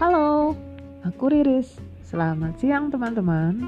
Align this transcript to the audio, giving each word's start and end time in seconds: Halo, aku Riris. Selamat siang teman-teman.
Halo, 0.00 0.56
aku 1.04 1.28
Riris. 1.28 1.76
Selamat 2.08 2.56
siang 2.56 2.88
teman-teman. 2.88 3.60